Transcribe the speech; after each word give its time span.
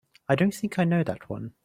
I 0.27 0.33
don't 0.35 0.53
think 0.55 0.79
I 0.79 0.83
know 0.83 1.03
that 1.03 1.29
one. 1.29 1.53